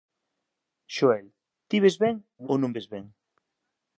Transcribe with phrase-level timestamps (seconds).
[0.95, 1.27] Xoel,
[1.67, 2.17] ti ves ben
[2.49, 3.05] ou non ves ben?